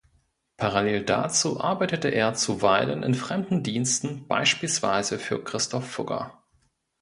Parallel 0.57 1.03
dazu 1.05 1.59
arbeitete 1.61 2.07
er 2.07 2.33
zuweilen 2.33 3.03
in 3.03 3.13
fremden 3.13 3.61
Diensten, 3.61 4.27
beispielsweise 4.27 5.19
für 5.19 5.43
Christoph 5.43 5.87
Fugger. 5.91 6.41